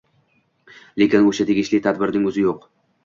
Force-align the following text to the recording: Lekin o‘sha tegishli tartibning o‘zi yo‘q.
Lekin 1.01 1.29
o‘sha 1.33 1.47
tegishli 1.51 1.81
tartibning 1.89 2.29
o‘zi 2.31 2.47
yo‘q. 2.47 2.67